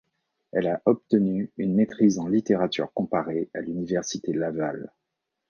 Elle 0.51 0.65
a 0.65 0.81
obtenu 0.85 1.51
une 1.57 1.75
maîtrise 1.75 2.17
en 2.17 2.27
littérature 2.27 2.91
comparée 2.91 3.51
à 3.53 3.61
l'université 3.61 4.33
Laval. 4.33 4.91